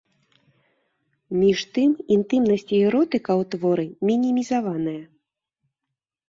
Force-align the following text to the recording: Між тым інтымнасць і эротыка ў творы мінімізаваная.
Між 1.41 1.59
тым 1.75 1.91
інтымнасць 2.15 2.65
і 2.79 2.79
эротыка 2.87 3.31
ў 3.41 3.43
творы 3.53 3.87
мінімізаваная. 4.11 4.99